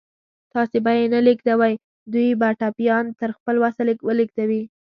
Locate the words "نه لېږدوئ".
1.13-1.73